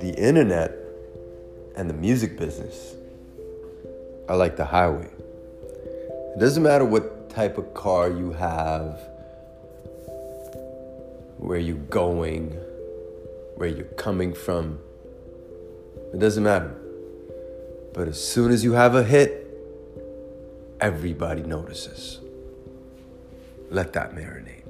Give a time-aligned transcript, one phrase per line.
[0.00, 0.74] the internet
[1.76, 2.94] and the music business
[4.28, 5.08] are like the highway.
[6.34, 8.98] It doesn't matter what type of car you have,
[11.38, 12.50] where you're going,
[13.56, 14.78] where you're coming from.
[16.14, 16.74] It doesn't matter.
[17.92, 19.46] But as soon as you have a hit,
[20.80, 22.20] everybody notices.
[23.70, 24.69] Let that marinate.